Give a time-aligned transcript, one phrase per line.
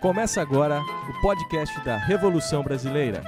[0.00, 3.22] Começa agora o podcast da Revolução Brasileira.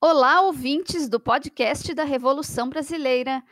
[0.00, 3.42] Olá, ouvintes do podcast da Revolução Brasileira.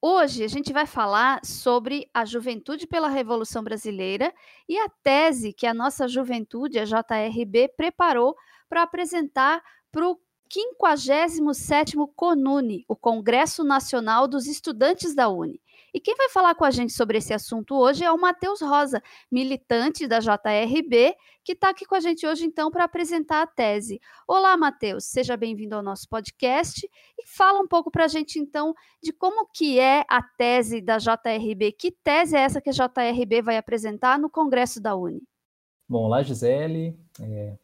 [0.00, 4.32] Hoje a gente vai falar sobre a juventude pela Revolução Brasileira
[4.68, 8.36] e a tese que a nossa juventude, a JRB, preparou
[8.68, 10.20] para apresentar para o
[10.52, 15.60] 57º CONUNE, o Congresso Nacional dos Estudantes da Uni.
[15.94, 19.02] E quem vai falar com a gente sobre esse assunto hoje é o Matheus Rosa,
[19.30, 21.14] militante da JRB,
[21.44, 24.00] que está aqui com a gente hoje, então, para apresentar a tese.
[24.26, 26.86] Olá, Matheus, seja bem-vindo ao nosso podcast
[27.18, 30.98] e fala um pouco para a gente, então, de como que é a tese da
[30.98, 31.72] JRB.
[31.72, 35.22] Que tese é essa que a JRB vai apresentar no Congresso da Uni?
[35.88, 36.98] Bom, olá, Gisele.
[37.20, 37.56] É...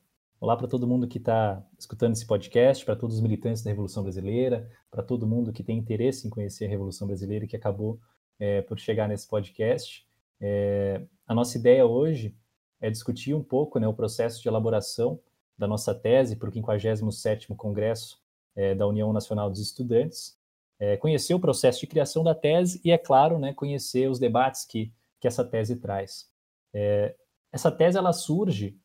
[0.42, 4.02] Olá para todo mundo que está escutando esse podcast, para todos os militantes da Revolução
[4.02, 8.00] Brasileira, para todo mundo que tem interesse em conhecer a Revolução Brasileira e que acabou
[8.42, 10.04] é, por chegar nesse podcast.
[10.40, 12.36] É, a nossa ideia hoje
[12.80, 15.20] é discutir um pouco né, o processo de elaboração
[15.56, 18.20] da nossa tese para o 57º Congresso
[18.56, 20.36] é, da União Nacional dos Estudantes,
[20.80, 24.64] é, conhecer o processo de criação da tese e, é claro, né, conhecer os debates
[24.64, 26.28] que, que essa tese traz.
[26.74, 27.14] É,
[27.52, 28.76] essa tese ela surge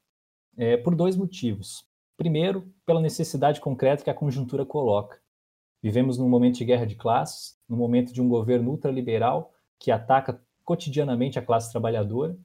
[0.56, 1.84] é, por dois motivos.
[2.16, 5.20] Primeiro, pela necessidade concreta que a conjuntura coloca.
[5.82, 10.42] Vivemos num momento de guerra de classes, num momento de um governo ultraliberal que ataca
[10.64, 12.38] cotidianamente a classe trabalhadora,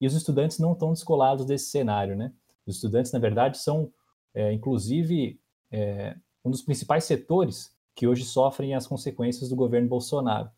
[0.00, 2.16] e os estudantes não estão descolados desse cenário.
[2.16, 2.32] Né?
[2.66, 3.92] Os estudantes, na verdade, são,
[4.34, 10.50] é, inclusive, é, um dos principais setores que hoje sofrem as consequências do governo Bolsonaro.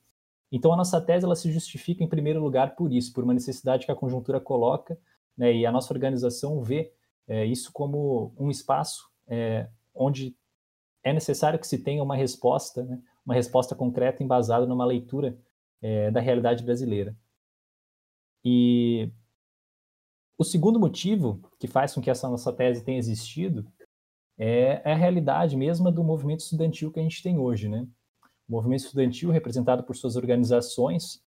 [0.51, 3.87] Então, a nossa tese ela se justifica, em primeiro lugar, por isso, por uma necessidade
[3.87, 4.99] que a conjuntura coloca,
[5.37, 6.93] né, e a nossa organização vê
[7.27, 10.37] é, isso como um espaço é, onde
[11.03, 15.39] é necessário que se tenha uma resposta, né, uma resposta concreta embasada numa leitura
[15.81, 17.17] é, da realidade brasileira.
[18.45, 19.11] E
[20.37, 23.67] o segundo motivo que faz com que essa nossa tese tenha existido
[24.37, 27.87] é, é a realidade mesma do movimento estudantil que a gente tem hoje, né?
[28.49, 31.23] O movimento estudantil, representado por suas organizações,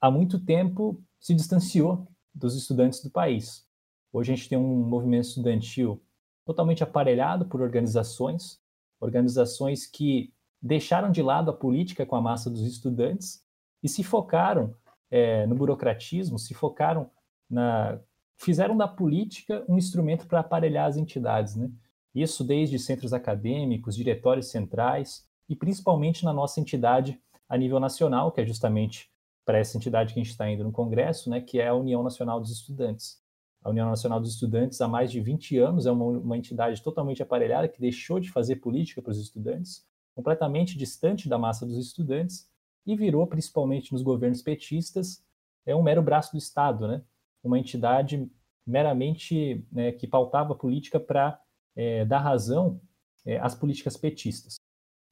[0.00, 3.66] há muito tempo se distanciou dos estudantes do país.
[4.12, 6.02] Hoje a gente tem um movimento estudantil
[6.44, 8.59] totalmente aparelhado por organizações,
[9.00, 13.42] organizações que deixaram de lado a política com a massa dos estudantes
[13.82, 14.74] e se focaram
[15.10, 17.10] é, no burocratismo, se focaram
[17.48, 17.98] na.
[18.36, 21.56] fizeram da política um instrumento para aparelhar as entidades.
[21.56, 21.70] Né?
[22.14, 28.40] Isso desde centros acadêmicos, diretórios centrais e principalmente na nossa entidade a nível nacional, que
[28.40, 29.10] é justamente
[29.44, 32.04] para essa entidade que a gente está indo no Congresso, né, que é a União
[32.04, 33.20] Nacional dos Estudantes.
[33.62, 37.22] A União Nacional dos Estudantes, há mais de 20 anos, é uma, uma entidade totalmente
[37.22, 42.48] aparelhada que deixou de fazer política para os estudantes, completamente distante da massa dos estudantes,
[42.86, 45.22] e virou, principalmente nos governos petistas,
[45.66, 47.02] é um mero braço do Estado, né?
[47.42, 48.30] uma entidade
[48.66, 51.40] meramente né, que pautava política para
[51.74, 52.80] é, dar razão
[53.24, 54.56] é, às políticas petistas.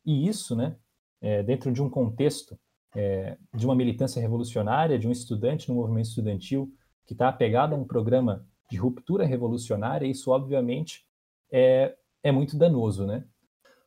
[0.04, 0.76] E isso, né,
[1.20, 2.58] é, dentro de um contexto
[2.94, 6.72] é, de uma militância revolucionária, de um estudante no movimento estudantil
[7.08, 11.06] que está apegado a um programa de ruptura revolucionária, isso obviamente
[11.50, 13.24] é, é muito danoso, né?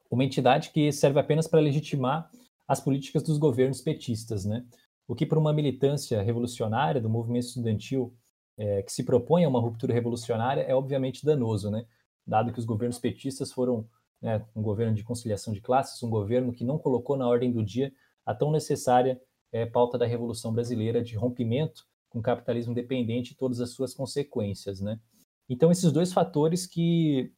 [0.09, 2.31] Uma entidade que serve apenas para legitimar
[2.67, 4.65] as políticas dos governos petistas, né?
[5.07, 8.11] O que para uma militância revolucionária do movimento estudantil
[8.57, 11.85] é, que se propõe a uma ruptura revolucionária é obviamente danoso, né?
[12.25, 13.87] Dado que os governos petistas foram
[14.19, 17.63] né, um governo de conciliação de classes, um governo que não colocou na ordem do
[17.63, 17.93] dia
[18.25, 19.21] a tão necessária
[19.51, 24.79] é, pauta da Revolução Brasileira de rompimento com capitalismo dependente e todas as suas consequências,
[24.81, 24.99] né?
[25.49, 27.33] Então esses dois fatores que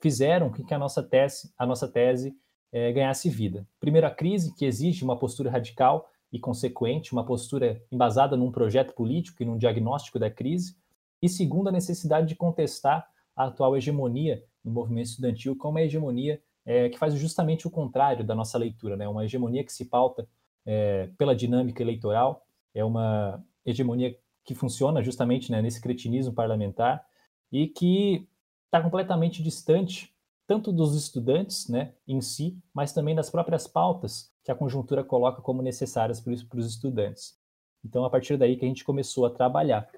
[0.00, 2.36] fizeram com que a nossa tese, a nossa tese
[2.70, 3.66] é, ganhasse vida.
[3.80, 8.94] Primeiro, a crise que exige uma postura radical e consequente, uma postura embasada num projeto
[8.94, 10.76] político e num diagnóstico da crise.
[11.22, 16.42] E segundo, a necessidade de contestar a atual hegemonia no movimento estudantil como uma hegemonia
[16.66, 19.08] é, que faz justamente o contrário da nossa leitura, né?
[19.08, 20.28] Uma hegemonia que se pauta
[20.66, 27.04] é, pela dinâmica eleitoral, é uma hegemonia que funciona justamente né, nesse cretinismo parlamentar
[27.50, 28.28] e que
[28.66, 30.14] está completamente distante
[30.46, 35.40] tanto dos estudantes né, em si, mas também das próprias pautas que a conjuntura coloca
[35.40, 37.38] como necessárias para os estudantes.
[37.82, 39.88] Então, a partir daí que a gente começou a trabalhar.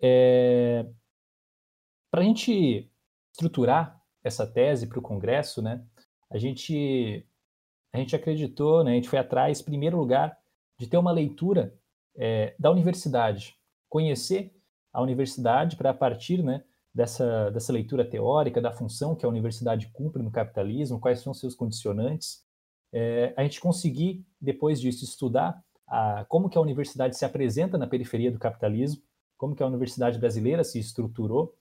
[0.00, 0.86] É...
[2.10, 2.90] Para a gente
[3.32, 5.84] estruturar essa tese para o Congresso, né,
[6.30, 7.26] a gente
[7.92, 10.38] a gente acreditou, né, a gente foi atrás, em primeiro lugar,
[10.78, 11.74] de ter uma leitura
[12.18, 13.56] é, da universidade,
[13.88, 14.52] conhecer
[14.92, 20.22] a universidade para, partir né, dessa, dessa leitura teórica, da função que a universidade cumpre
[20.22, 22.44] no capitalismo, quais são seus condicionantes,
[22.92, 27.86] é, a gente conseguir, depois disso, estudar a, como que a universidade se apresenta na
[27.86, 29.02] periferia do capitalismo,
[29.36, 31.54] como que a universidade brasileira se estruturou,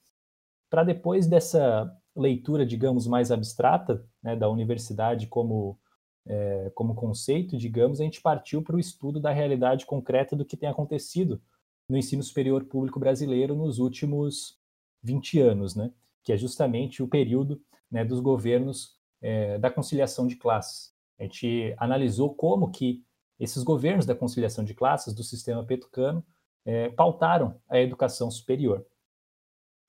[0.69, 5.80] para depois dessa leitura, digamos, mais abstrata né, da universidade como,
[6.27, 10.57] é, como conceito, digamos, a gente partiu para o estudo da realidade concreta do que
[10.57, 11.41] tem acontecido
[11.89, 14.59] no ensino superior público brasileiro nos últimos
[15.03, 15.91] 20 anos, né,
[16.24, 20.94] que é justamente o período né, dos governos é, da conciliação de classes.
[21.18, 23.03] A gente analisou como que
[23.39, 26.23] esses governos da conciliação de classes do sistema petucano
[26.65, 28.85] é, pautaram a educação superior.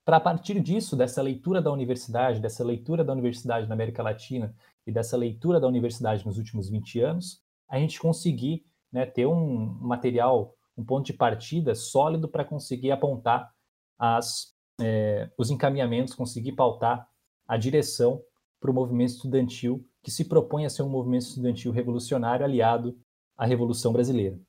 [0.05, 4.55] Para partir disso, dessa leitura da universidade, dessa leitura da universidade na América Latina
[4.89, 9.67] e dessa leitura da universidade nos últimos 20 anos, a gente conseguir né, ter um
[9.83, 13.53] material, um ponto de partida sólido para conseguir apontar
[13.99, 17.07] as, é, os encaminhamentos, conseguir pautar
[17.47, 18.23] a direção
[18.59, 22.99] para o movimento estudantil que se propõe a ser um movimento estudantil revolucionário aliado
[23.37, 24.41] à Revolução Brasileira.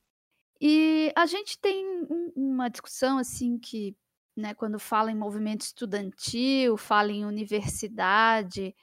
[0.62, 1.86] E a gente tem
[2.34, 3.94] uma discussão assim que,
[4.38, 8.74] né, quando fala em movimento estudantil, fala em universidade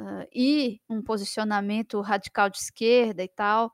[0.00, 3.72] uh, e um posicionamento radical de esquerda e tal,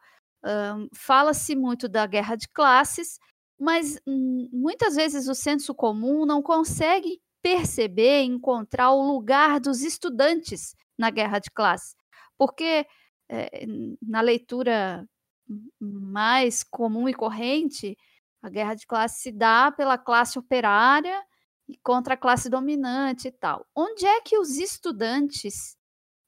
[0.94, 3.18] fala-se muito da guerra de classes,
[3.58, 10.74] mas hum, muitas vezes o senso comum não consegue perceber, encontrar o lugar dos estudantes
[10.98, 11.96] na guerra de classes,
[12.36, 12.86] porque
[13.28, 13.66] é,
[14.02, 15.06] na leitura
[15.80, 17.96] mais comum e corrente,
[18.42, 21.22] a guerra de classe se dá pela classe operária
[21.68, 23.66] e contra a classe dominante e tal.
[23.74, 25.76] Onde é que os estudantes,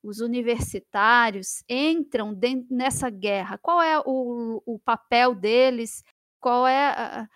[0.07, 3.59] os universitários, entram dentro, nessa guerra?
[3.59, 6.05] Qual é o, o papel deles?
[6.41, 7.29] Qual é a,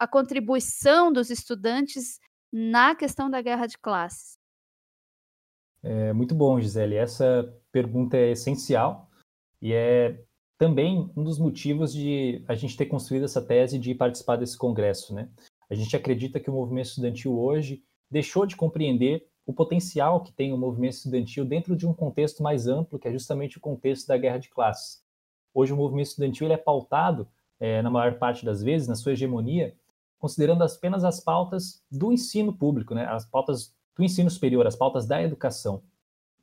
[0.00, 2.18] a contribuição dos estudantes
[2.52, 4.36] na questão da guerra de classes?
[5.82, 6.96] É, muito bom, Gisele.
[6.96, 9.08] Essa pergunta é essencial
[9.62, 10.20] e é
[10.58, 15.14] também um dos motivos de a gente ter construído essa tese de participar desse congresso,
[15.14, 15.30] né?
[15.70, 20.52] A gente acredita que o movimento estudantil hoje deixou de compreender o potencial que tem
[20.52, 24.18] o movimento estudantil dentro de um contexto mais amplo, que é justamente o contexto da
[24.18, 25.02] guerra de classes.
[25.54, 27.26] Hoje o movimento estudantil ele é pautado,
[27.58, 29.74] é, na maior parte das vezes, na sua hegemonia,
[30.18, 33.06] considerando apenas as pautas do ensino público, né?
[33.06, 35.82] as pautas do ensino superior, as pautas da educação,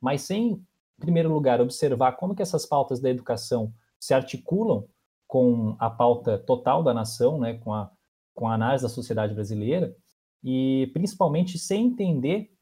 [0.00, 0.66] mas sem, em
[0.98, 4.84] primeiro lugar, observar como que essas pautas da educação se articulam
[5.28, 7.88] com a pauta total da nação, né, com, a,
[8.34, 9.96] com a análise da sociedade brasileira,
[10.42, 12.55] e principalmente sem entender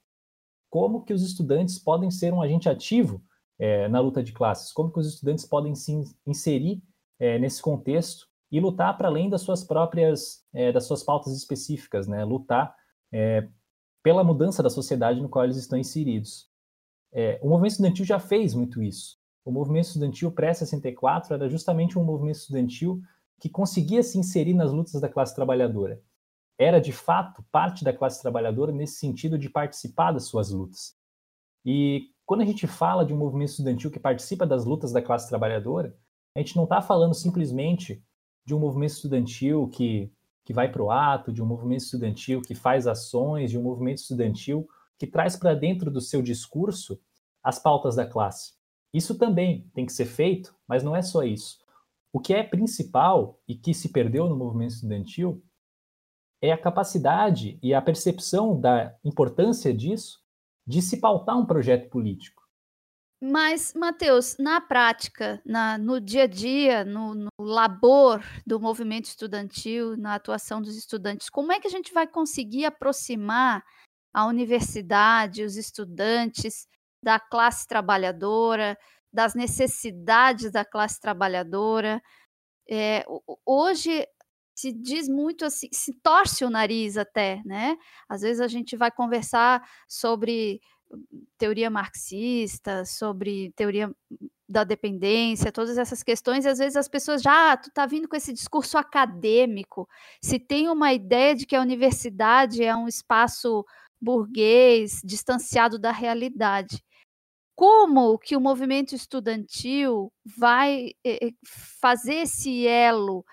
[0.74, 3.22] como que os estudantes podem ser um agente ativo
[3.58, 6.82] é, na luta de classes, como que os estudantes podem se inserir
[7.20, 12.08] é, nesse contexto e lutar para além das suas próprias, é, das suas pautas específicas,
[12.08, 12.74] né, lutar
[13.12, 13.46] é,
[14.02, 16.50] pela mudança da sociedade no qual eles estão inseridos.
[17.12, 22.04] É, o movimento estudantil já fez muito isso o movimento estudantil pré-64 era justamente um
[22.04, 23.02] movimento estudantil
[23.38, 26.00] que conseguia se inserir nas lutas da classe trabalhadora.
[26.58, 30.96] Era, de fato, parte da classe trabalhadora nesse sentido de participar das suas lutas.
[31.64, 35.28] E quando a gente fala de um movimento estudantil que participa das lutas da classe
[35.28, 35.96] trabalhadora,
[36.34, 38.02] a gente não está falando simplesmente
[38.44, 40.12] de um movimento estudantil que,
[40.44, 43.98] que vai para o ato, de um movimento estudantil que faz ações, de um movimento
[43.98, 47.00] estudantil que traz para dentro do seu discurso
[47.42, 48.52] as pautas da classe.
[48.92, 51.58] Isso também tem que ser feito, mas não é só isso.
[52.12, 55.42] O que é principal e que se perdeu no movimento estudantil
[56.44, 60.22] é a capacidade e a percepção da importância disso
[60.66, 62.42] de se pautar um projeto político.
[63.20, 69.96] Mas, Matheus, na prática, na, no dia a dia, no, no labor do movimento estudantil,
[69.96, 73.64] na atuação dos estudantes, como é que a gente vai conseguir aproximar
[74.12, 76.66] a universidade, os estudantes,
[77.02, 78.78] da classe trabalhadora,
[79.12, 82.02] das necessidades da classe trabalhadora.
[82.68, 83.04] É,
[83.46, 84.06] hoje
[84.54, 87.76] se diz muito assim, se torce o nariz até, né?
[88.08, 90.60] Às vezes a gente vai conversar sobre
[91.38, 93.90] teoria marxista, sobre teoria
[94.48, 98.08] da dependência, todas essas questões, e às vezes as pessoas já, ah, tu tá vindo
[98.08, 99.88] com esse discurso acadêmico,
[100.22, 103.64] se tem uma ideia de que a universidade é um espaço
[104.00, 106.84] burguês, distanciado da realidade
[107.54, 111.30] como que o movimento estudantil vai eh,
[111.80, 113.24] fazer esse elo,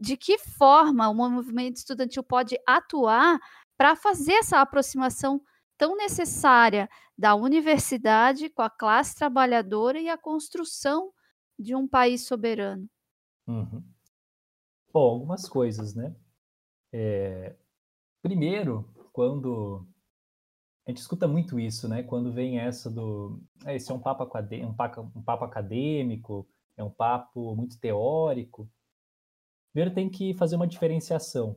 [0.00, 3.38] de que forma o movimento estudantil pode atuar
[3.76, 5.40] para fazer essa aproximação
[5.76, 11.12] tão necessária da universidade com a classe trabalhadora e a construção
[11.58, 12.88] de um país soberano.
[13.46, 13.82] Uhum.
[14.92, 16.14] Bom, algumas coisas, né?
[16.92, 17.56] É...
[18.22, 19.86] Primeiro, quando
[20.86, 22.02] a gente escuta muito isso, né?
[22.02, 23.40] Quando vem essa do.
[23.66, 28.68] É, esse é um, papo, um papo acadêmico, é um papo muito teórico.
[29.72, 31.56] Primeiro tem que fazer uma diferenciação.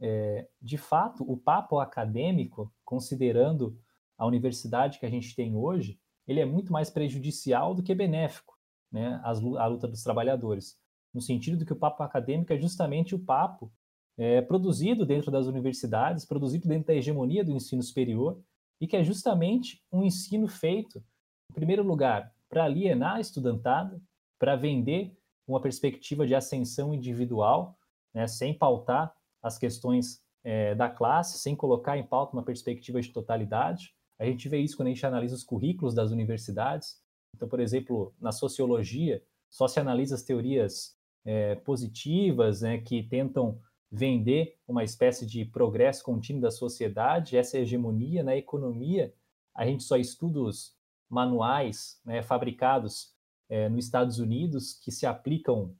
[0.00, 3.78] É, de fato, o papo acadêmico, considerando
[4.16, 8.58] a universidade que a gente tem hoje, ele é muito mais prejudicial do que benéfico,
[8.92, 9.20] né?
[9.22, 10.78] a luta dos trabalhadores.
[11.12, 13.72] No sentido de que o papo acadêmico é justamente o papo
[14.16, 18.42] é, produzido dentro das universidades, produzido dentro da hegemonia do ensino superior,
[18.80, 21.02] e que é justamente um ensino feito,
[21.50, 24.00] em primeiro lugar, para alienar a estudantada,
[24.38, 25.17] para vender
[25.48, 27.76] uma perspectiva de ascensão individual,
[28.12, 33.10] né, sem pautar as questões é, da classe, sem colocar em pauta uma perspectiva de
[33.10, 33.94] totalidade.
[34.18, 37.00] A gente vê isso quando a gente analisa os currículos das universidades.
[37.34, 43.58] Então, por exemplo, na sociologia, só se analisa as teorias é, positivas, né, que tentam
[43.90, 49.14] vender uma espécie de progresso contínuo da sociedade, essa hegemonia na economia,
[49.54, 50.76] a gente só estuda os
[51.08, 53.14] manuais né, fabricados
[53.48, 55.74] é, nos Estados Unidos que se aplicam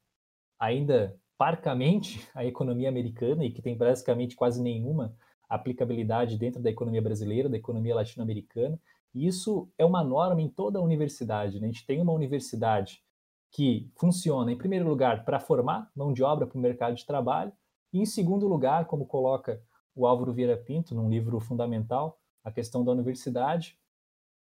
[0.59, 5.15] ainda parcamente à economia americana e que tem basicamente quase nenhuma
[5.49, 8.79] aplicabilidade dentro da economia brasileira, da economia latino-americana.
[9.15, 11.61] E isso é uma norma em toda a universidade.
[11.61, 11.69] Né?
[11.69, 13.03] A gente tem uma universidade
[13.51, 17.53] que funciona, em primeiro lugar, para formar mão de obra para o mercado de trabalho,
[17.93, 19.63] e, em segundo lugar, como coloca
[19.95, 23.79] o Álvaro Vieira Pinto, num livro fundamental, A Questão da Universidade,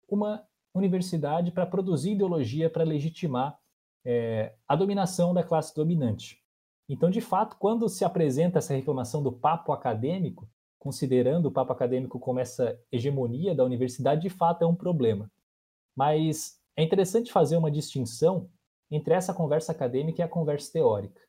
[0.07, 0.43] uma
[0.79, 3.57] universidade para produzir ideologia para legitimar
[4.05, 6.43] é, a dominação da classe dominante.
[6.87, 12.19] Então, de fato, quando se apresenta essa reclamação do papo acadêmico, considerando o papo acadêmico
[12.19, 15.31] como essa hegemonia da universidade, de fato é um problema.
[15.95, 18.49] Mas é interessante fazer uma distinção
[18.91, 21.19] entre essa conversa acadêmica e a conversa teórica.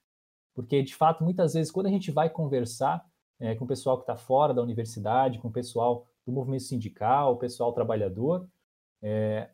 [0.55, 3.05] Porque, de fato, muitas vezes, quando a gente vai conversar
[3.39, 7.33] é, com o pessoal que está fora da universidade, com o pessoal do movimento sindical,
[7.33, 8.47] o pessoal trabalhador,
[9.03, 9.51] é,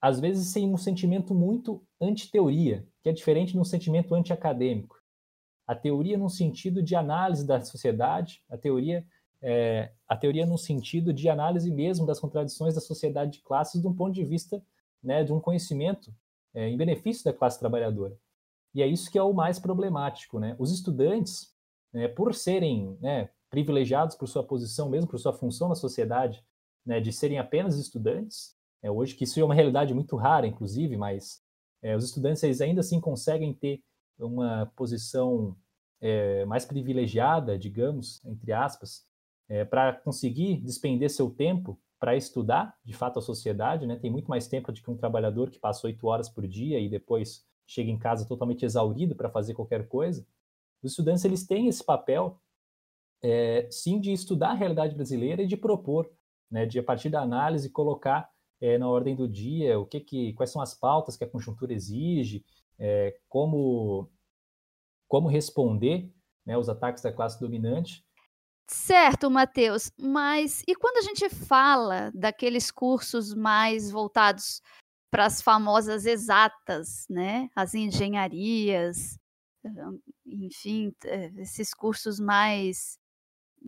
[0.00, 5.00] às vezes tem um sentimento muito anti-teoria, que é diferente de um sentimento anti-acadêmico.
[5.66, 9.04] A teoria no sentido de análise da sociedade, a teoria,
[9.42, 13.88] é, a teoria no sentido de análise mesmo das contradições da sociedade de classes de
[13.88, 14.62] um ponto de vista
[15.02, 16.14] né, de um conhecimento
[16.54, 18.16] é, em benefício da classe trabalhadora.
[18.74, 20.38] E é isso que é o mais problemático.
[20.38, 20.54] Né?
[20.58, 21.54] Os estudantes,
[21.92, 26.44] né, por serem né, privilegiados por sua posição, mesmo por sua função na sociedade,
[26.84, 28.55] né, de serem apenas estudantes,
[28.86, 31.42] é, hoje que isso é uma realidade muito rara, inclusive, mas
[31.82, 33.82] é, os estudantes eles ainda assim conseguem ter
[34.18, 35.56] uma posição
[36.00, 39.04] é, mais privilegiada, digamos, entre aspas,
[39.48, 43.96] é, para conseguir despender seu tempo para estudar, de fato, a sociedade, né?
[43.96, 46.88] Tem muito mais tempo do que um trabalhador que passa oito horas por dia e
[46.88, 50.24] depois chega em casa totalmente exaurido para fazer qualquer coisa,
[50.82, 52.40] os estudantes eles têm esse papel,
[53.22, 56.08] é, sim, de estudar a realidade brasileira e de propor,
[56.50, 60.32] né, de a partir da análise colocar é, na ordem do dia o que, que,
[60.34, 62.44] quais são as pautas que a conjuntura exige,
[62.78, 64.10] é, como
[65.08, 66.12] como responder
[66.44, 68.04] né, os ataques da classe dominante.
[68.68, 74.60] Certo, Matheus, mas e quando a gente fala daqueles cursos mais voltados
[75.08, 77.48] para as famosas exatas, né?
[77.54, 79.16] As engenharias,
[80.26, 82.98] enfim, eh, esses cursos mais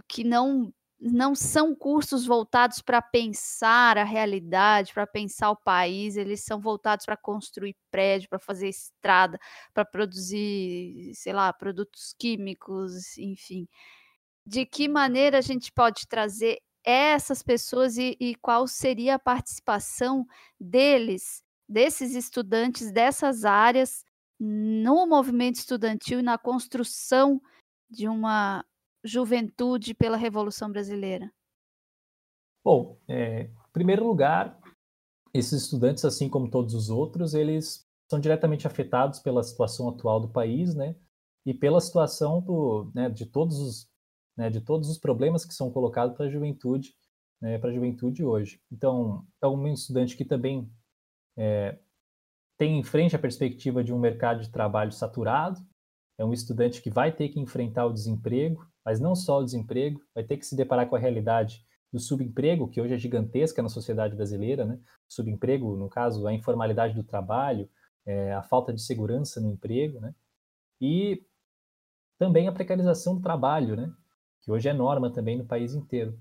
[0.09, 6.45] que não não são cursos voltados para pensar a realidade, para pensar o país, eles
[6.45, 9.38] são voltados para construir prédio, para fazer estrada,
[9.73, 13.69] para produzir, sei lá, produtos químicos, enfim.
[14.47, 20.26] De que maneira a gente pode trazer essas pessoas e, e qual seria a participação
[20.59, 24.05] deles, desses estudantes dessas áreas,
[24.40, 27.40] no movimento estudantil e na construção
[27.90, 28.64] de uma
[29.09, 31.33] juventude pela Revolução Brasileira?
[32.65, 34.59] Bom, é, em primeiro lugar,
[35.33, 40.29] esses estudantes, assim como todos os outros, eles são diretamente afetados pela situação atual do
[40.29, 40.95] país, né?
[41.45, 43.88] E pela situação do, né, de todos os
[44.38, 46.95] né, de todos os problemas que são colocados para a juventude,
[47.43, 48.62] né, para a juventude hoje.
[48.71, 50.71] Então, é um estudante que também
[51.37, 51.77] é,
[52.57, 55.61] tem em frente a perspectiva de um mercado de trabalho saturado,
[56.17, 60.01] é um estudante que vai ter que enfrentar o desemprego, mas não só o desemprego,
[60.15, 63.69] vai ter que se deparar com a realidade do subemprego, que hoje é gigantesca na
[63.69, 64.79] sociedade brasileira, né?
[65.09, 67.69] Subemprego, no caso, a informalidade do trabalho,
[68.05, 70.15] é, a falta de segurança no emprego, né?
[70.81, 71.25] E
[72.19, 73.93] também a precarização do trabalho, né?
[74.49, 76.19] que hoje é norma também no país inteiro.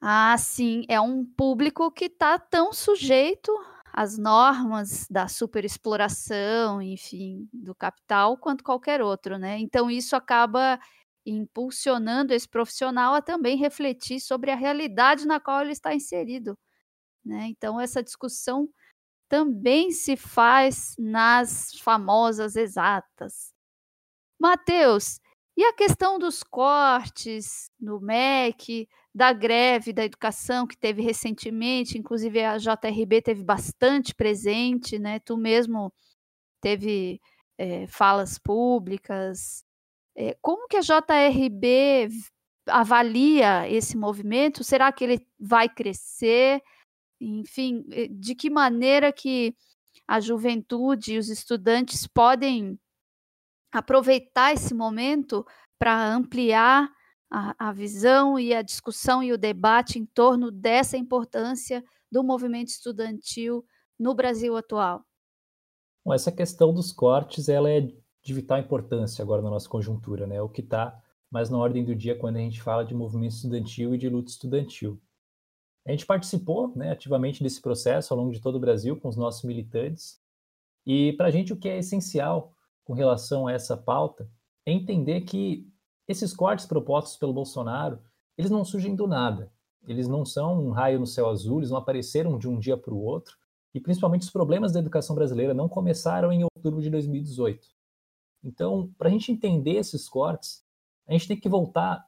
[0.00, 3.52] Ah, sim, é um público que está tão sujeito
[3.92, 9.58] as normas da superexploração, enfim, do capital, quanto qualquer outro, né?
[9.58, 10.78] Então isso acaba
[11.26, 16.58] impulsionando esse profissional a também refletir sobre a realidade na qual ele está inserido,
[17.24, 17.46] né?
[17.48, 18.68] Então essa discussão
[19.28, 23.52] também se faz nas famosas exatas.
[24.38, 25.20] Mateus,
[25.56, 32.42] e a questão dos cortes no MEC, da greve da educação que teve recentemente, inclusive
[32.42, 35.20] a JRB teve bastante presente, né?
[35.20, 35.92] Tu mesmo
[36.60, 37.20] teve
[37.58, 39.64] é, falas públicas.
[40.16, 42.08] É, como que a JRB
[42.66, 44.62] avalia esse movimento?
[44.62, 46.62] Será que ele vai crescer?
[47.20, 49.54] Enfim, eh, de que maneira que
[50.06, 52.78] a juventude e os estudantes podem
[53.72, 55.44] aproveitar esse momento
[55.78, 56.88] para ampliar
[57.30, 62.68] a, a, visão e a discussão e o debate em torno dessa importância do movimento
[62.68, 63.64] estudantil
[63.98, 65.04] no Brasil atual?
[66.04, 67.88] Bom, essa questão dos cortes ela é
[68.24, 70.40] de vital importância agora na nossa conjuntura, né?
[70.40, 70.98] O que está
[71.30, 74.30] mais na ordem do dia quando a gente fala de movimento estudantil e de luta
[74.30, 75.00] estudantil.
[75.86, 79.16] A gente participou né, ativamente desse processo ao longo de todo o Brasil com os
[79.16, 80.18] nossos militantes.
[80.86, 84.30] E para a gente o que é essencial com relação a essa pauta
[84.64, 85.68] é entender que
[86.08, 87.98] esses cortes propostos pelo Bolsonaro,
[88.38, 89.52] eles não surgem do nada.
[89.86, 92.94] Eles não são um raio no céu azul, eles não apareceram de um dia para
[92.94, 93.36] o outro.
[93.74, 97.73] E principalmente os problemas da educação brasileira não começaram em outubro de 2018.
[98.44, 100.62] Então, para a gente entender esses cortes,
[101.08, 102.04] a gente tem que voltar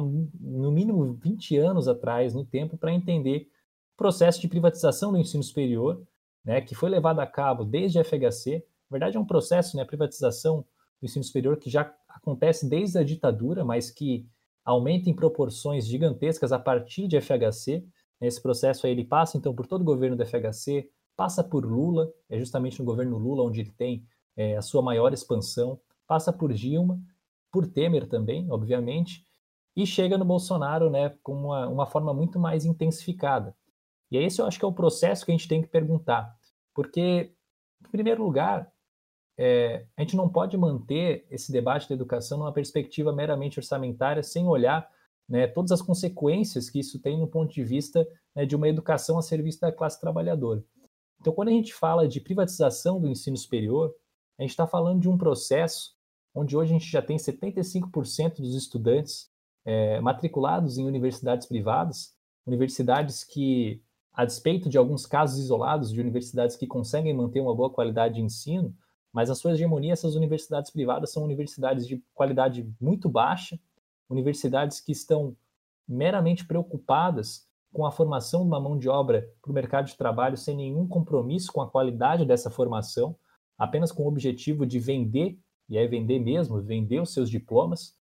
[0.00, 3.48] no mínimo 20 anos atrás no tempo para entender
[3.94, 6.02] o processo de privatização do ensino superior,
[6.44, 8.64] né, que foi levado a cabo desde a FHC.
[8.88, 10.64] Na verdade, é um processo, né, a privatização
[11.00, 14.26] do ensino superior que já acontece desde a ditadura, mas que
[14.64, 17.84] aumenta em proporções gigantescas a partir de FHC.
[18.20, 22.10] Esse processo aí ele passa então por todo o governo do FHC, passa por Lula,
[22.30, 26.52] é justamente no governo Lula onde ele tem é, a sua maior expansão, passa por
[26.52, 27.00] Dilma,
[27.50, 29.24] por Temer também, obviamente,
[29.76, 33.56] e chega no Bolsonaro né, com uma, uma forma muito mais intensificada.
[34.10, 36.36] E esse eu acho que é o processo que a gente tem que perguntar.
[36.74, 37.32] Porque,
[37.82, 38.70] em primeiro lugar,
[39.38, 44.46] é, a gente não pode manter esse debate da educação numa perspectiva meramente orçamentária, sem
[44.46, 44.88] olhar
[45.28, 49.18] né, todas as consequências que isso tem no ponto de vista né, de uma educação
[49.18, 50.62] a serviço da classe trabalhadora.
[51.20, 53.94] Então, quando a gente fala de privatização do ensino superior,
[54.38, 55.94] a gente está falando de um processo
[56.34, 59.30] onde hoje a gente já tem 75% dos estudantes
[59.64, 62.14] é, matriculados em universidades privadas,
[62.46, 67.70] universidades que, a despeito de alguns casos isolados de universidades que conseguem manter uma boa
[67.70, 68.74] qualidade de ensino,
[69.12, 73.60] mas a sua hegemonia, essas universidades privadas são universidades de qualidade muito baixa,
[74.08, 75.36] universidades que estão
[75.86, 80.36] meramente preocupadas com a formação de uma mão de obra para o mercado de trabalho
[80.36, 83.16] sem nenhum compromisso com a qualidade dessa formação,
[83.62, 87.96] apenas com o objetivo de vender, e é vender mesmo, vender os seus diplomas.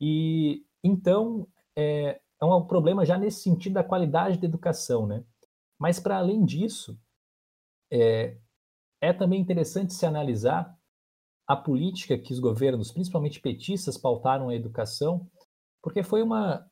[0.00, 5.24] E então, é, é um problema já nesse sentido da qualidade da educação, né?
[5.76, 6.96] Mas, para além disso,
[7.90, 8.38] é,
[9.00, 10.72] é também interessante se analisar
[11.48, 15.28] a política que os governos, principalmente petistas, pautaram a educação,
[15.82, 16.64] porque foi uma,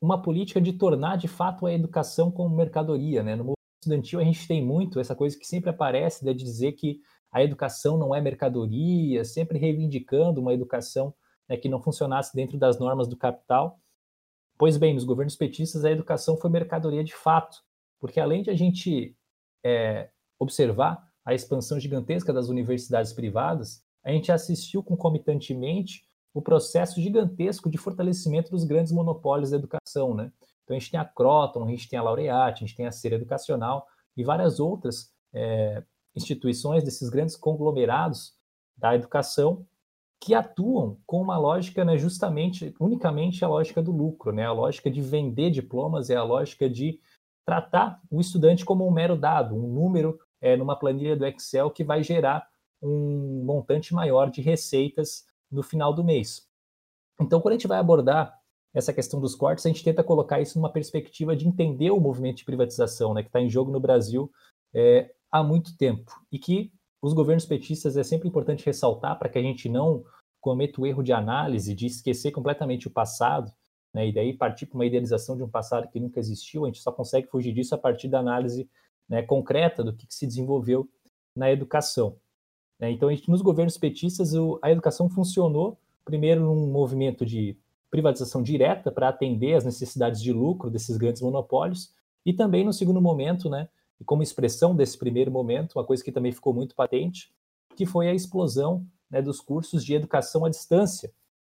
[0.00, 3.22] uma política de tornar de fato a educação como mercadoria.
[3.22, 3.36] Né?
[3.36, 7.02] No movimento estudantil, a gente tem muito essa coisa que sempre aparece de dizer que
[7.34, 11.12] a educação não é mercadoria, sempre reivindicando uma educação
[11.48, 13.80] né, que não funcionasse dentro das normas do capital.
[14.56, 17.56] Pois bem, nos governos petistas a educação foi mercadoria de fato,
[17.98, 19.16] porque além de a gente
[19.64, 27.68] é, observar a expansão gigantesca das universidades privadas, a gente assistiu concomitantemente o processo gigantesco
[27.68, 30.30] de fortalecimento dos grandes monopólios da educação, né?
[30.62, 32.92] Então a gente tem a Croton, a gente tem a Laureate, a gente tem a
[32.92, 35.82] Ser Educacional e várias outras é,
[36.14, 38.34] instituições desses grandes conglomerados
[38.76, 39.66] da educação
[40.20, 44.90] que atuam com uma lógica, né, justamente, unicamente a lógica do lucro, né, a lógica
[44.90, 46.98] de vender diplomas, é a lógica de
[47.44, 51.84] tratar o estudante como um mero dado, um número é, numa planilha do Excel que
[51.84, 52.48] vai gerar
[52.82, 56.48] um montante maior de receitas no final do mês.
[57.20, 58.38] Então, quando a gente vai abordar
[58.72, 62.38] essa questão dos cortes, a gente tenta colocar isso numa perspectiva de entender o movimento
[62.38, 64.30] de privatização, né, que está em jogo no Brasil
[64.74, 69.36] é, há muito tempo e que os governos petistas é sempre importante ressaltar para que
[69.36, 70.04] a gente não
[70.40, 73.52] cometa o erro de análise, de esquecer completamente o passado,
[73.92, 76.78] né, e daí partir para uma idealização de um passado que nunca existiu, a gente
[76.78, 78.70] só consegue fugir disso a partir da análise
[79.08, 80.88] né, concreta do que, que, se desenvolveu
[81.34, 82.16] na educação.
[82.78, 87.58] Né, então, gente, nos governos petistas, o, a educação funcionou, primeiro, num movimento de
[87.90, 91.92] privatização direta para atender às necessidades de lucro desses grandes monopólios,
[92.24, 93.68] e também, no segundo momento, né,
[94.04, 97.32] E como expressão desse primeiro momento, uma coisa que também ficou muito patente,
[97.74, 101.10] que foi a explosão né, dos cursos de educação à distância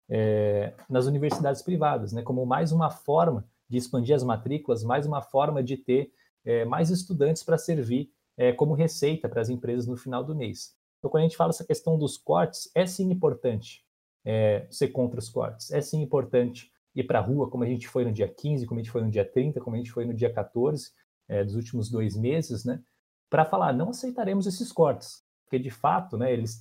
[0.07, 5.23] é, nas universidades privadas, né, como mais uma forma de expandir as matrículas, mais uma
[5.23, 6.11] forma de ter
[6.45, 10.75] é, mais estudantes para servir é, como receita para as empresas no final do mês.
[10.99, 13.83] Então, quando a gente fala essa questão dos cortes, é sim importante
[14.23, 17.87] é, ser contra os cortes, é sim importante ir para a rua, como a gente
[17.87, 20.05] foi no dia 15, como a gente foi no dia 30, como a gente foi
[20.05, 20.91] no dia 14,
[21.27, 22.81] é, dos últimos dois meses, né,
[23.29, 26.59] para falar, não aceitaremos esses cortes, porque de fato, né, eles,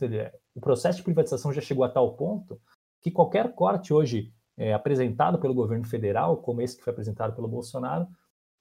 [0.55, 2.61] o processo de privatização já chegou a tal ponto
[3.01, 7.49] que qualquer corte hoje é, apresentado pelo governo federal, como esse que foi apresentado pelo
[7.49, 8.07] Bolsonaro,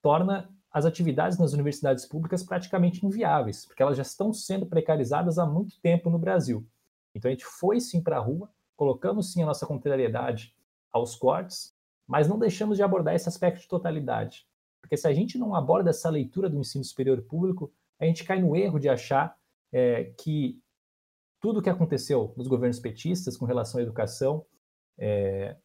[0.01, 5.45] torna as atividades nas universidades públicas praticamente inviáveis, porque elas já estão sendo precarizadas há
[5.45, 6.67] muito tempo no Brasil.
[7.15, 10.55] Então a gente foi sim para a rua, colocamos sim a nossa contrariedade
[10.91, 11.73] aos cortes,
[12.07, 14.47] mas não deixamos de abordar esse aspecto de totalidade.
[14.83, 18.41] Porque se a gente não aborda essa leitura do ensino superior público, a gente cai
[18.41, 19.33] no erro de achar
[19.71, 20.61] é, que
[21.39, 24.45] tudo o que aconteceu nos governos petistas com relação à educação
[24.97, 25.55] é,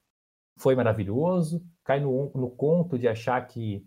[0.56, 3.84] foi maravilhoso, cai no, no conto de achar que,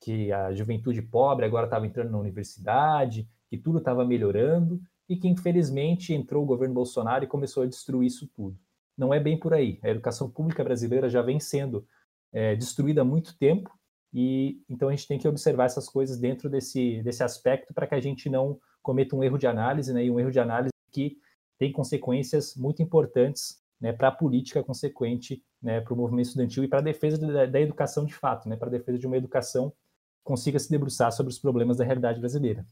[0.00, 5.28] que a juventude pobre agora estava entrando na universidade, que tudo estava melhorando, e que
[5.28, 8.58] infelizmente entrou o governo Bolsonaro e começou a destruir isso tudo.
[8.98, 9.78] Não é bem por aí.
[9.84, 11.86] A educação pública brasileira já vem sendo
[12.32, 13.70] é, destruída há muito tempo,
[14.14, 17.96] e então a gente tem que observar essas coisas dentro desse, desse aspecto para que
[17.96, 21.18] a gente não cometa um erro de análise, né, e um erro de análise que
[21.58, 26.68] tem consequências muito importantes né, para a política consequente, né, para o movimento estudantil e
[26.68, 29.70] para a defesa da, da, educação de fato, né, para a defesa de uma educação
[29.70, 32.64] que consiga se debruçar sobre os problemas da realidade brasileira.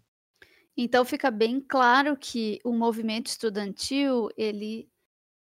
[0.77, 4.89] Então fica bem claro que o movimento estudantil ele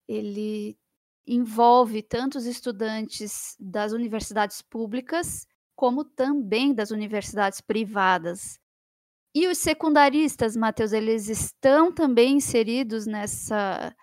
[0.07, 0.77] ele
[1.25, 5.45] envolve tanto os estudantes das universidades públicas
[5.77, 8.59] como também das universidades privadas.
[9.33, 13.95] E os secundaristas, Matheus, eles estão também inseridos nessa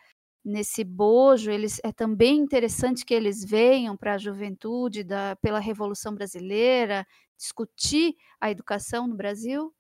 [0.47, 6.15] nesse bojo, eles é também interessante que eles venham para a juventude da, pela Revolução
[6.15, 7.07] Brasileira
[7.39, 9.75] discutir a educação no Brasil?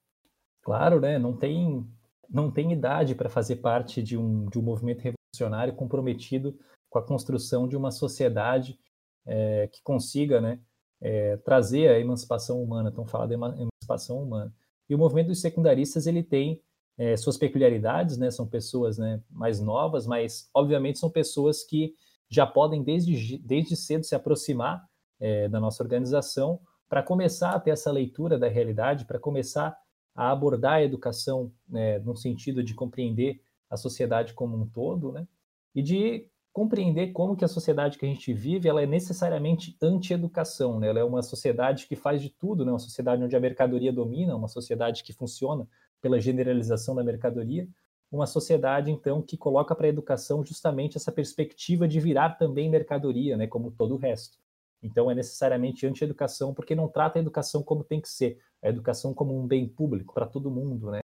[0.62, 1.18] Claro, né?
[1.18, 1.86] Não tem
[2.30, 7.06] não tem idade para fazer parte de um, de um movimento revolucionário comprometido com a
[7.06, 8.78] construção de uma sociedade
[9.26, 10.58] é, que consiga, né,
[11.04, 14.50] é, trazer a emancipação humana, estão falando de emancipação humana.
[14.88, 16.62] E o movimento dos secundaristas ele tem
[16.96, 18.30] é, suas peculiaridades, né?
[18.30, 21.94] São pessoas né, mais novas, mas obviamente são pessoas que
[22.30, 24.82] já podem desde, desde cedo se aproximar
[25.20, 29.76] é, da nossa organização para começar a ter essa leitura da realidade, para começar
[30.14, 35.28] a abordar a educação né, no sentido de compreender a sociedade como um todo, né?
[35.74, 40.78] E de compreender como que a sociedade que a gente vive ela é necessariamente anti-educação,
[40.78, 40.88] né?
[40.88, 42.70] Ela é uma sociedade que faz de tudo, né?
[42.70, 45.68] Uma sociedade onde a mercadoria domina, uma sociedade que funciona
[46.00, 47.68] pela generalização da mercadoria,
[48.08, 53.36] uma sociedade então que coloca para a educação justamente essa perspectiva de virar também mercadoria,
[53.36, 53.48] né?
[53.48, 54.38] Como todo o resto.
[54.80, 59.12] Então é necessariamente anti-educação porque não trata a educação como tem que ser, a educação
[59.12, 61.00] como um bem público para todo mundo, né?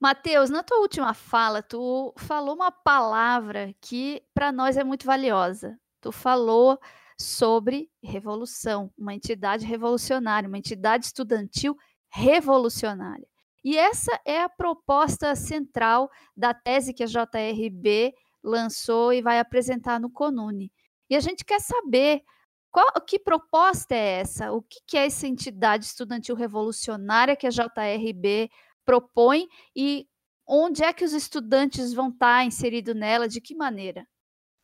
[0.00, 5.78] Mateus, na tua última fala, tu falou uma palavra que para nós é muito valiosa.
[6.00, 6.78] Tu falou
[7.20, 11.76] sobre revolução, uma entidade revolucionária, uma entidade estudantil
[12.08, 13.26] revolucionária.
[13.64, 19.98] E essa é a proposta central da tese que a JRB lançou e vai apresentar
[19.98, 20.72] no CONUNE.
[21.10, 22.22] E a gente quer saber
[22.70, 24.52] qual, que proposta é essa?
[24.52, 28.48] O que, que é essa entidade estudantil revolucionária que a JRB
[28.88, 29.46] propõe
[29.76, 30.06] e
[30.48, 34.06] onde é que os estudantes vão estar inseridos nela, de que maneira?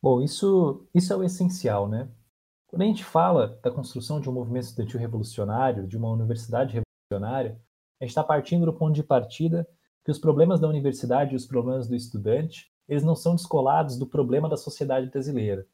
[0.01, 2.09] Bom, isso, isso é o essencial, né?
[2.65, 7.61] Quando a gente fala da construção de um movimento estudantil revolucionário, de uma universidade revolucionária,
[8.01, 9.67] a gente está partindo do ponto de partida
[10.03, 14.07] que os problemas da universidade e os problemas do estudante, eles não são descolados do
[14.07, 15.67] problema da sociedade brasileira.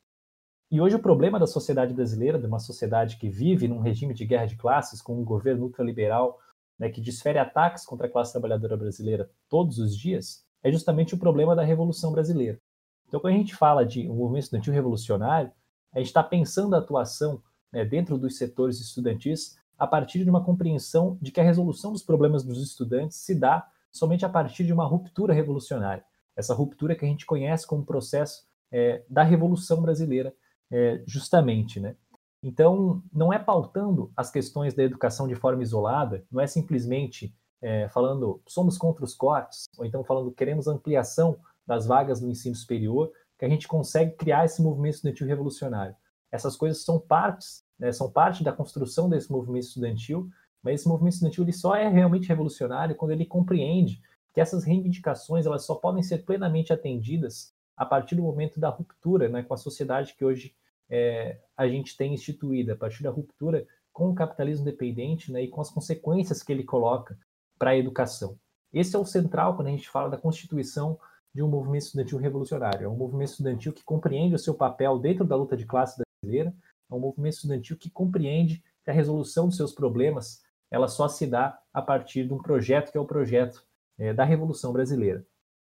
[0.69, 4.25] E hoje o problema da sociedade brasileira, de uma sociedade que vive num regime de
[4.25, 6.37] guerra de classes, com um governo ultraliberal
[6.81, 11.17] né, que desfere ataques contra a classe trabalhadora brasileira todos os dias, é justamente o
[11.17, 12.59] problema da Revolução Brasileira.
[13.07, 15.51] Então, quando a gente fala de um movimento estudantil revolucionário,
[15.93, 17.39] a gente está pensando a atuação
[17.71, 22.01] né, dentro dos setores estudantis a partir de uma compreensão de que a resolução dos
[22.01, 26.03] problemas dos estudantes se dá somente a partir de uma ruptura revolucionária.
[26.35, 30.33] Essa ruptura que a gente conhece como processo é, da Revolução Brasileira,
[30.71, 31.95] é, justamente, né?
[32.43, 37.87] Então, não é pautando as questões da educação de forma isolada, não é simplesmente é,
[37.89, 43.11] falando somos contra os cortes, ou então falando queremos ampliação das vagas no ensino superior,
[43.37, 45.95] que a gente consegue criar esse movimento estudantil revolucionário.
[46.31, 50.29] Essas coisas são partes, né, são parte da construção desse movimento estudantil
[50.63, 54.01] Mas esse movimento estudantil ele só é realmente revolucionário quando ele compreende
[54.33, 59.27] que essas reivindicações elas só podem ser plenamente atendidas a partir do momento da ruptura
[59.27, 60.55] né, com a sociedade que hoje
[60.91, 65.47] é, a gente tem instituída, a partir da ruptura com o capitalismo dependente né, e
[65.47, 67.17] com as consequências que ele coloca
[67.57, 68.37] para a educação.
[68.73, 70.99] Esse é o central quando a gente fala da constituição
[71.33, 72.85] de um movimento estudantil revolucionário.
[72.85, 76.53] É um movimento estudantil que compreende o seu papel dentro da luta de classe brasileira,
[76.89, 81.25] é um movimento estudantil que compreende que a resolução dos seus problemas ela só se
[81.27, 83.65] dá a partir de um projeto que é o projeto
[83.97, 85.25] é, da Revolução Brasileira.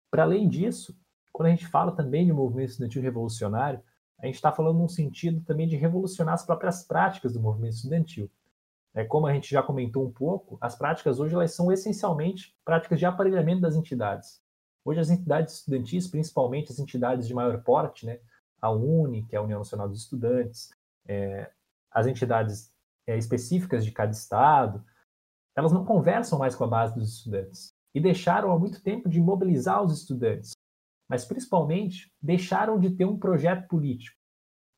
[0.09, 0.97] Para além disso,
[1.31, 3.81] quando a gente fala também de movimento estudantil revolucionário,
[4.23, 8.31] a gente está falando num sentido também de revolucionar as próprias práticas do movimento estudantil.
[8.95, 12.99] É, como a gente já comentou um pouco, as práticas hoje elas são essencialmente práticas
[12.99, 14.41] de aparelhamento das entidades.
[14.86, 18.19] Hoje as entidades estudantis, principalmente as entidades de maior porte, né,
[18.62, 20.69] a UNE, que é a União Nacional dos Estudantes,
[21.05, 21.51] é,
[21.91, 22.73] as entidades
[23.05, 24.81] é, específicas de cada estado,
[25.53, 29.19] elas não conversam mais com a base dos estudantes e deixaram há muito tempo de
[29.19, 30.52] mobilizar os estudantes,
[31.13, 34.17] mas principalmente deixaram de ter um projeto político.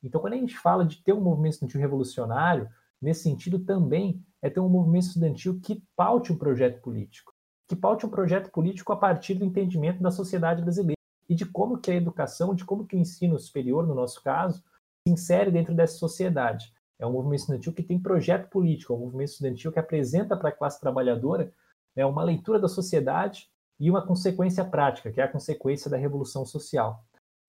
[0.04, 2.68] Então, quando a gente fala de ter um movimento estudantil revolucionário,
[3.00, 7.32] nesse sentido também é ter um movimento estudantil que paute um projeto político,
[7.66, 11.78] que paute um projeto político a partir do entendimento da sociedade brasileira e de como
[11.78, 14.62] que a educação, de como que o ensino superior, no nosso caso,
[15.08, 16.70] se insere dentro dessa sociedade.
[16.98, 20.50] É um movimento estudantil que tem projeto político, é um movimento estudantil que apresenta para
[20.50, 21.50] a classe trabalhadora
[21.96, 26.44] né, uma leitura da sociedade e uma consequência prática, que é a consequência da revolução
[26.44, 27.04] social.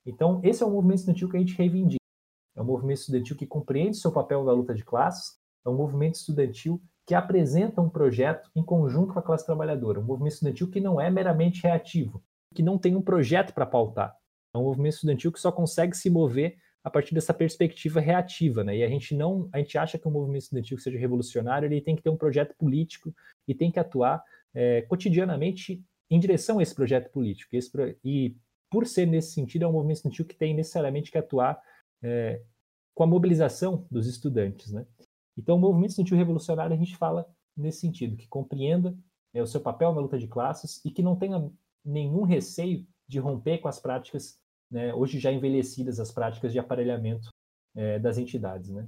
[0.06, 2.04] Então, esse é um movimento estudantil que a gente reivindica.
[2.56, 6.16] É um movimento estudantil que compreende seu papel na luta de classes, é um movimento
[6.16, 10.82] estudantil que apresenta um projeto em conjunto com a classe trabalhadora, um movimento estudantil que
[10.82, 12.22] não é meramente reativo,
[12.54, 14.16] que não tem um projeto para pautar.
[14.54, 18.78] É um movimento estudantil que só consegue se mover a partir dessa perspectiva reativa, né?
[18.78, 21.82] E a gente não, a gente acha que um movimento estudantil que seja revolucionário, ele
[21.82, 23.14] tem que ter um projeto político
[23.48, 27.56] e tem que atuar é, cotidianamente em direção a esse projeto político.
[27.56, 27.70] Esse,
[28.04, 28.36] e
[28.70, 31.62] por ser nesse sentido, é um movimento estudantil que tem necessariamente que atuar
[32.02, 32.42] é,
[32.94, 34.86] com a mobilização dos estudantes, né?
[35.38, 38.98] Então, o movimento estudantil revolucionário a gente fala nesse sentido, que compreenda
[39.34, 41.52] é, o seu papel na luta de classes e que não tenha
[41.86, 44.40] nenhum receio de romper com as práticas
[44.70, 47.30] né, hoje já envelhecidas as práticas de aparelhamento
[47.76, 48.70] é, das entidades.
[48.70, 48.88] Né?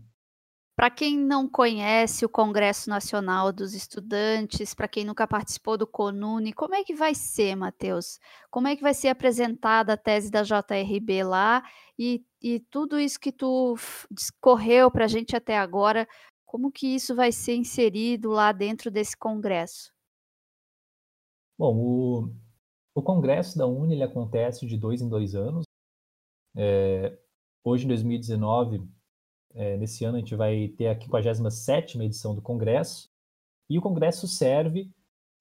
[0.79, 6.53] Para quem não conhece o Congresso Nacional dos Estudantes, para quem nunca participou do CONUNE,
[6.53, 8.17] como é que vai ser, Matheus?
[8.49, 11.61] Como é que vai ser apresentada a tese da JRB lá
[11.99, 13.75] e, e tudo isso que tu
[14.09, 16.07] discorreu para a gente até agora,
[16.45, 19.91] como que isso vai ser inserido lá dentro desse congresso?
[21.57, 22.33] Bom, o,
[22.95, 25.65] o congresso da Uni ele acontece de dois em dois anos.
[26.55, 27.19] É,
[27.65, 28.87] hoje, em 2019,
[29.53, 33.09] é, nesse ano, a gente vai ter a 57 edição do Congresso,
[33.69, 34.91] e o Congresso serve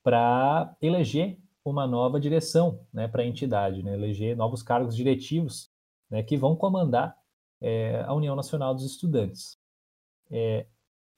[0.03, 5.71] para eleger uma nova direção né, para a entidade, né, eleger novos cargos diretivos
[6.11, 7.17] né, que vão comandar
[7.61, 9.59] é, a União Nacional dos Estudantes.
[10.31, 10.67] É,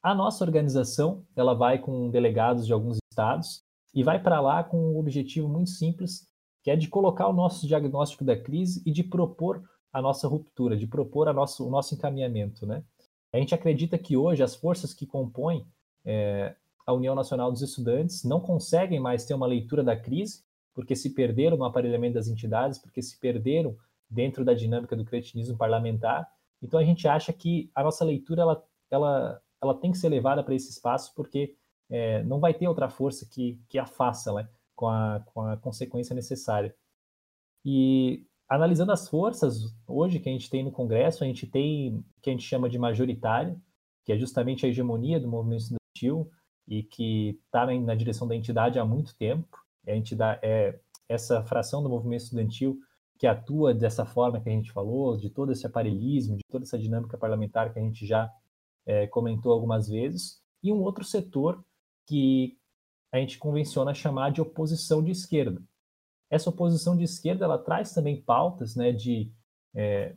[0.03, 3.62] a nossa organização ela vai com delegados de alguns estados
[3.94, 6.26] e vai para lá com um objetivo muito simples,
[6.62, 10.76] que é de colocar o nosso diagnóstico da crise e de propor a nossa ruptura,
[10.76, 12.66] de propor nosso, o nosso encaminhamento.
[12.66, 12.85] Né?
[13.33, 15.66] A gente acredita que hoje as forças que compõem
[16.05, 16.55] é,
[16.87, 21.11] a União Nacional dos Estudantes não conseguem mais ter uma leitura da crise, porque se
[21.11, 23.76] perderam no aparelhamento das entidades, porque se perderam
[24.09, 26.29] dentro da dinâmica do cretinismo parlamentar.
[26.62, 30.42] Então a gente acha que a nossa leitura ela, ela, ela tem que ser levada
[30.42, 31.55] para esse espaço, porque
[31.88, 35.57] é, não vai ter outra força que, que a faça né, com, a, com a
[35.57, 36.74] consequência necessária.
[37.64, 42.04] E analisando as forças hoje que a gente tem no Congresso, a gente tem o
[42.20, 43.56] que a gente chama de majoritária,
[44.04, 46.28] que é justamente a hegemonia do movimento estudantil
[46.66, 49.56] e que está na, na, direção da entidade há muito tempo.
[49.86, 52.76] A entidade é essa fração do movimento estudantil
[53.16, 56.78] que atua dessa forma que a gente falou, de todo esse aparelhismo, de toda essa
[56.78, 58.32] dinâmica parlamentar que a gente já
[58.84, 61.62] é, comentou algumas vezes, e um outro setor
[62.06, 62.56] que
[63.12, 65.62] a gente convenciona chamar de oposição de esquerda,
[66.30, 69.30] essa oposição de esquerda ela traz também pautas né, de,
[69.74, 70.14] é,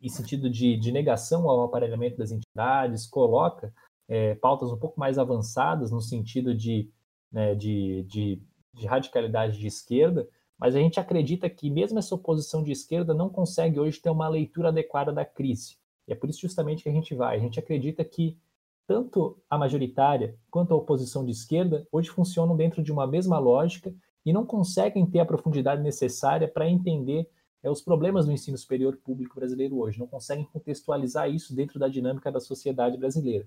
[0.00, 3.74] em sentido de, de, negação ao aparelhamento das entidades, coloca
[4.08, 6.88] é, pautas um pouco mais avançadas no sentido de,
[7.30, 8.40] né, de, de,
[8.72, 13.28] de radicalidade de esquerda, mas a gente acredita que mesmo essa oposição de esquerda não
[13.28, 15.76] consegue hoje ter uma leitura adequada da crise.
[16.06, 17.36] E é por isso justamente que a gente vai.
[17.36, 18.38] A gente acredita que
[18.86, 23.92] tanto a majoritária quanto a oposição de esquerda hoje funcionam dentro de uma mesma lógica
[24.24, 27.28] e não conseguem ter a profundidade necessária para entender
[27.62, 31.88] é, os problemas do ensino superior público brasileiro hoje, não conseguem contextualizar isso dentro da
[31.88, 33.46] dinâmica da sociedade brasileira.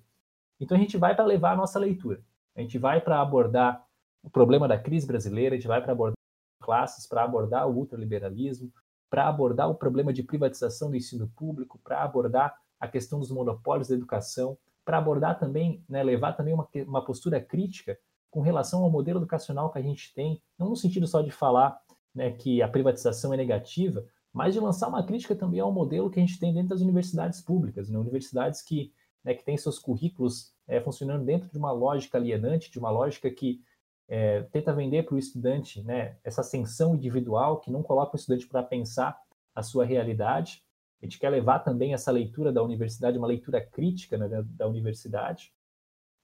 [0.60, 2.24] Então a gente vai para levar a nossa leitura.
[2.56, 3.86] A gente vai para abordar
[4.24, 6.16] o problema da crise brasileira, a gente vai para abordar
[6.62, 8.72] classes, para abordar o ultraliberalismo,
[9.10, 13.90] para abordar o problema de privatização do ensino público, para abordar a questão dos monopólios
[13.90, 17.98] da educação, para abordar também, né, levar também uma, uma postura crítica
[18.36, 21.80] com relação ao modelo educacional que a gente tem, não no sentido só de falar
[22.14, 26.20] né, que a privatização é negativa, mas de lançar uma crítica também ao modelo que
[26.20, 28.92] a gente tem dentro das universidades públicas, né, universidades que,
[29.24, 33.32] né, que têm seus currículos é, funcionando dentro de uma lógica alienante, de uma lógica
[33.32, 33.62] que
[34.10, 38.46] é, tenta vender para o estudante né, essa ascensão individual, que não coloca o estudante
[38.46, 39.18] para pensar
[39.56, 40.62] a sua realidade.
[41.02, 44.68] A gente quer levar também essa leitura da universidade, uma leitura crítica né, da, da
[44.68, 45.54] universidade.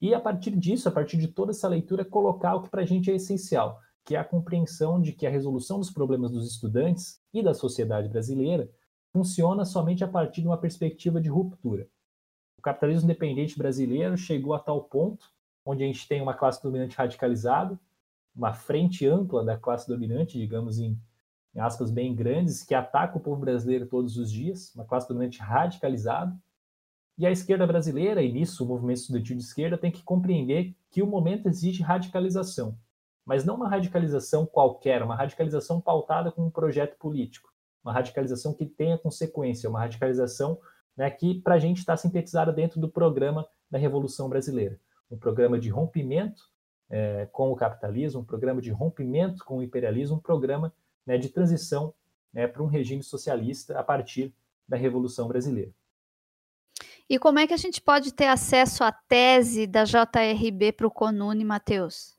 [0.01, 2.85] E a partir disso, a partir de toda essa leitura, colocar o que para a
[2.85, 7.21] gente é essencial, que é a compreensão de que a resolução dos problemas dos estudantes
[7.31, 8.69] e da sociedade brasileira
[9.13, 11.87] funciona somente a partir de uma perspectiva de ruptura.
[12.57, 15.29] O capitalismo dependente brasileiro chegou a tal ponto
[15.65, 17.79] onde a gente tem uma classe dominante radicalizada,
[18.35, 20.99] uma frente ampla da classe dominante, digamos em,
[21.53, 25.39] em aspas bem grandes, que ataca o povo brasileiro todos os dias, uma classe dominante
[25.39, 26.35] radicalizada.
[27.17, 31.04] E a esquerda brasileira, e nisso o movimento estudantil de esquerda, tem que compreender que
[31.04, 32.78] o momento exige radicalização,
[33.26, 37.52] mas não uma radicalização qualquer, uma radicalização pautada com um projeto político,
[37.84, 40.60] uma radicalização que tenha consequência, uma radicalização
[40.97, 44.80] né, que para a gente está sintetizada dentro do programa da Revolução Brasileira
[45.12, 46.50] um programa de rompimento
[46.89, 50.74] é, com o capitalismo, um programa de rompimento com o imperialismo, um programa
[51.06, 51.93] né, de transição
[52.34, 54.34] né, para um regime socialista a partir
[54.67, 55.71] da Revolução Brasileira.
[57.12, 60.89] E como é que a gente pode ter acesso à tese da JRB para o
[60.89, 62.17] Conune, Matheus?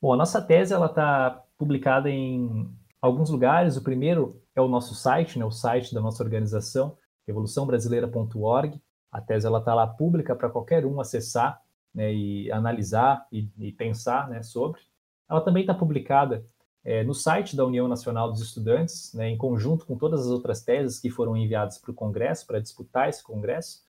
[0.00, 3.76] Bom, a nossa tese ela está publicada em alguns lugares.
[3.76, 8.80] O primeiro é o nosso site, né, o site da nossa organização, revoluçãobrasileira.org.
[9.12, 11.60] A tese ela está lá pública para qualquer um acessar
[11.94, 14.80] né, e analisar e, e pensar né, sobre.
[15.28, 16.42] Ela também está publicada
[16.84, 20.62] é, no site da União Nacional dos Estudantes, né, em conjunto com todas as outras
[20.62, 23.82] teses que foram enviadas para o Congresso, para disputar esse Congresso.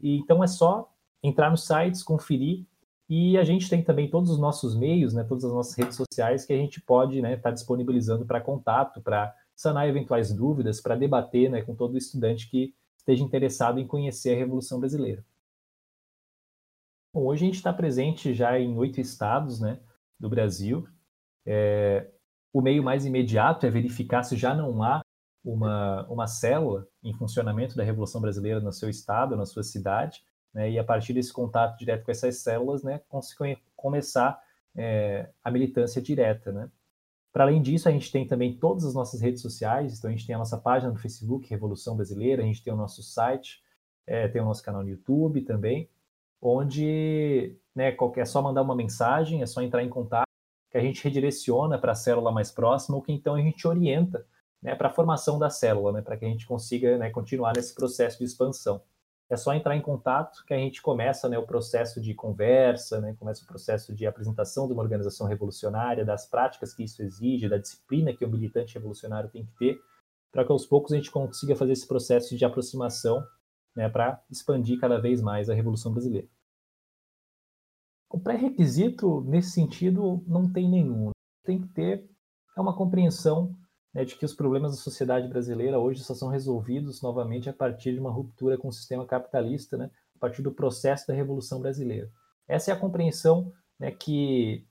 [0.00, 2.66] E, então é só entrar nos sites, conferir,
[3.08, 6.44] e a gente tem também todos os nossos meios, né, todas as nossas redes sociais
[6.44, 10.96] que a gente pode estar né, tá disponibilizando para contato, para sanar eventuais dúvidas, para
[10.96, 15.24] debater né, com todo estudante que esteja interessado em conhecer a Revolução Brasileira.
[17.14, 19.80] Bom, hoje a gente está presente já em oito estados né,
[20.18, 20.86] do Brasil.
[21.46, 22.10] É,
[22.56, 25.02] o meio mais imediato é verificar se já não há
[25.44, 30.70] uma, uma célula em funcionamento da Revolução Brasileira no seu estado, na sua cidade, né,
[30.70, 33.02] e a partir desse contato direto com essas células, né,
[33.76, 34.42] começar
[34.74, 36.50] é, a militância direta.
[36.50, 36.70] Né.
[37.30, 39.98] Para além disso, a gente tem também todas as nossas redes sociais.
[39.98, 42.76] Então, a gente tem a nossa página no Facebook, Revolução Brasileira, a gente tem o
[42.76, 43.62] nosso site,
[44.06, 45.90] é, tem o nosso canal no YouTube também,
[46.40, 50.25] onde né, é só mandar uma mensagem, é só entrar em contato,
[50.78, 54.26] que a gente redireciona para a célula mais próxima, ou que então a gente orienta
[54.62, 57.74] né, para a formação da célula, né, para que a gente consiga né, continuar nesse
[57.74, 58.82] processo de expansão
[59.28, 63.16] é só entrar em contato que a gente começa né, o processo de conversa, né,
[63.18, 67.58] começa o processo de apresentação de uma organização revolucionária, das práticas que isso exige, da
[67.58, 69.80] disciplina que o militante revolucionário tem que ter,
[70.30, 73.26] para que aos poucos a gente consiga fazer esse processo de aproximação
[73.74, 76.28] né, para expandir cada vez mais a Revolução Brasileira.
[78.10, 81.10] O pré-requisito, nesse sentido, não tem nenhum.
[81.44, 82.08] Tem que ter
[82.56, 83.54] é uma compreensão
[83.92, 87.92] né, de que os problemas da sociedade brasileira hoje só são resolvidos novamente a partir
[87.92, 92.10] de uma ruptura com o sistema capitalista, né, a partir do processo da Revolução Brasileira.
[92.48, 94.66] Essa é a compreensão né, que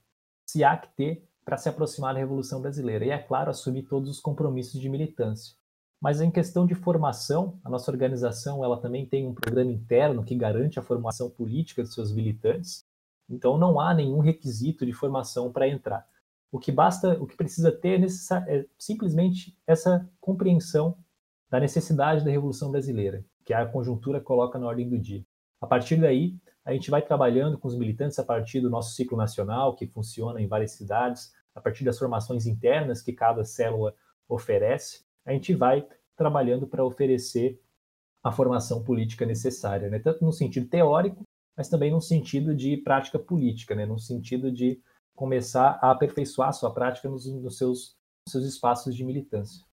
[0.48, 3.04] se há que ter para se aproximar da Revolução Brasileira.
[3.04, 5.56] E, é claro, assumir todos os compromissos de militância.
[6.00, 10.34] Mas em questão de formação, a nossa organização ela também tem um programa interno que
[10.34, 12.84] garante a formação política de seus militantes.
[13.28, 16.06] Então não há nenhum requisito de formação para entrar.
[16.50, 18.06] O que basta, o que precisa ter é,
[18.56, 20.96] é simplesmente essa compreensão
[21.50, 25.24] da necessidade da Revolução Brasileira, que a conjuntura coloca na ordem do dia.
[25.60, 29.16] A partir daí, a gente vai trabalhando com os militantes a partir do nosso ciclo
[29.16, 33.94] nacional, que funciona em várias cidades, a partir das formações internas que cada célula
[34.28, 37.60] oferece, a gente vai trabalhando para oferecer
[38.22, 39.98] a formação política necessária, né?
[39.98, 41.22] tanto no sentido teórico,
[41.56, 43.86] mas também no sentido de prática política, né?
[43.86, 44.80] no sentido de
[45.14, 47.96] começar a aperfeiçoar a sua prática nos, nos seus,
[48.26, 49.64] nos seus espaços de militância.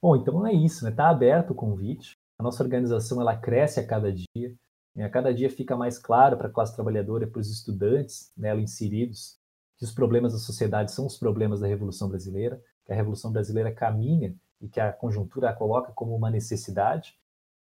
[0.00, 0.90] Bom, então é isso, né?
[0.90, 2.18] Está aberto o convite.
[2.36, 4.52] A nossa organização ela cresce a cada dia.
[4.96, 5.04] Né?
[5.04, 8.60] A cada dia fica mais claro para a classe trabalhadora e para os estudantes nela
[8.60, 9.38] inseridos
[9.78, 13.72] que os problemas da sociedade são os problemas da Revolução Brasileira, que a Revolução Brasileira
[13.72, 17.16] caminha e que a conjuntura a coloca como uma necessidade.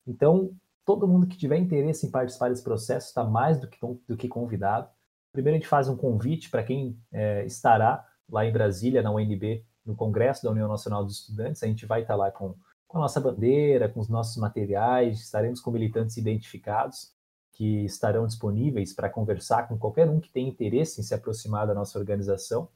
[0.06, 0.56] Então,
[0.88, 3.78] todo mundo que tiver interesse em participar desse processo está mais do que,
[4.08, 4.90] do que convidado
[5.38, 9.64] Primeiro, a gente faz um convite para quem é, estará lá em Brasília, na UNB,
[9.86, 11.62] no Congresso da União Nacional dos Estudantes.
[11.62, 12.56] A gente vai estar lá com,
[12.88, 17.14] com a nossa bandeira, com os nossos materiais, estaremos com militantes identificados
[17.52, 21.74] que estarão disponíveis para conversar com qualquer um que tenha interesse em se aproximar da
[21.76, 22.70] nossa organização.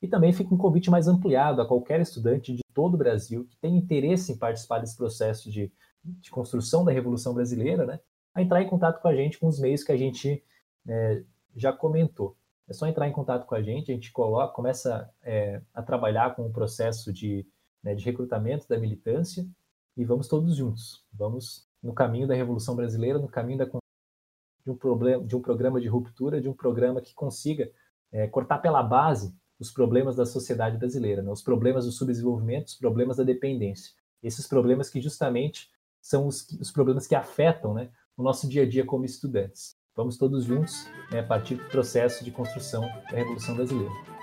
[0.00, 3.56] E também fica um convite mais ampliado a qualquer estudante de todo o Brasil que
[3.56, 5.72] tenha interesse em participar desse processo de,
[6.20, 8.00] de construção da Revolução Brasileira, né,
[8.34, 10.42] a entrar em contato com a gente com os meios que a gente
[10.86, 11.22] é,
[11.54, 12.36] já comentou.
[12.68, 16.34] É só entrar em contato com a gente, a gente coloca, começa é, a trabalhar
[16.34, 17.46] com o processo de,
[17.82, 19.46] né, de recrutamento da militância
[19.96, 21.04] e vamos todos juntos.
[21.12, 23.66] Vamos no caminho da Revolução Brasileira, no caminho da
[24.66, 27.70] de um, problema, de um programa de ruptura, de um programa que consiga
[28.10, 31.30] é, cortar pela base os problemas da sociedade brasileira, né?
[31.30, 33.94] os problemas do subdesenvolvimento, os problemas da dependência.
[34.22, 35.70] Esses problemas que justamente
[36.08, 39.74] são os, os problemas que afetam né, o nosso dia a dia como estudantes.
[39.94, 44.15] Vamos todos juntos né, partir do processo de construção da Revolução Brasileira.